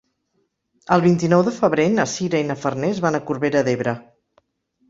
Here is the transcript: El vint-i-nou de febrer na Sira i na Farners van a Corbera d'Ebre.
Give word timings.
El 0.95 1.03
vint-i-nou 1.03 1.43
de 1.49 1.53
febrer 1.57 1.85
na 1.97 2.07
Sira 2.13 2.41
i 2.45 2.47
na 2.49 2.57
Farners 2.63 3.03
van 3.07 3.19
a 3.19 3.23
Corbera 3.29 3.63
d'Ebre. 3.69 3.95